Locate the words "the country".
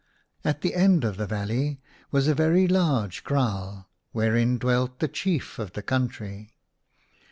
5.73-6.55